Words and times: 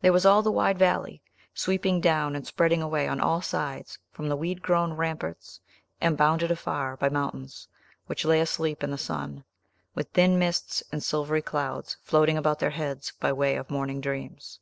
There 0.00 0.12
was 0.12 0.24
all 0.24 0.42
the 0.42 0.52
wide 0.52 0.78
valley, 0.78 1.22
sweeping 1.54 2.00
down 2.00 2.36
and 2.36 2.46
spreading 2.46 2.80
away 2.80 3.08
on 3.08 3.18
all 3.20 3.40
sides 3.42 3.98
from 4.12 4.28
the 4.28 4.36
weed 4.36 4.62
grown 4.62 4.92
ramparts, 4.92 5.58
and 6.00 6.16
bounded 6.16 6.52
afar 6.52 6.96
by 6.96 7.08
mountains, 7.08 7.66
which 8.06 8.24
lay 8.24 8.40
asleep 8.40 8.84
in 8.84 8.92
the 8.92 8.96
sun, 8.96 9.42
with 9.92 10.06
thin 10.12 10.38
mists 10.38 10.84
and 10.92 11.02
silvery 11.02 11.42
clouds 11.42 11.96
floating 12.04 12.38
about 12.38 12.60
their 12.60 12.70
heads 12.70 13.12
by 13.18 13.32
way 13.32 13.56
of 13.56 13.70
morning 13.72 14.00
dreams. 14.00 14.60